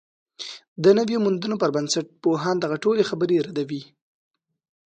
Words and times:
د 0.83 0.85
نویو 0.97 1.23
موندنو 1.25 1.55
پر 1.61 1.69
بنسټ، 1.75 2.05
پوهان 2.23 2.55
دغه 2.59 2.75
ټولې 2.83 3.03
خبرې 3.09 3.37
ردوي 3.47 3.81